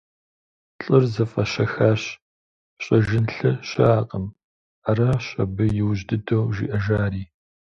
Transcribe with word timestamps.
Лӏыр 0.83 1.03
зэфӏэщэхащ, 1.13 2.01
«Фщӏэжын 2.17 3.25
лъы 3.35 3.51
щыӏэкъым»,— 3.67 4.25
аращ 4.89 5.25
абы 5.41 5.65
иужь 5.79 6.03
дыдэу 6.07 6.45
жиӏэжари. 6.55 7.23